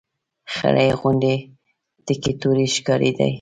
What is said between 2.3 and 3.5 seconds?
تورې ښکارېدلې.